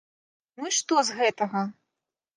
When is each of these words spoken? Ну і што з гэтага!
Ну 0.61 0.71
і 0.71 0.73
што 0.79 1.05
з 1.11 1.19
гэтага! 1.19 1.61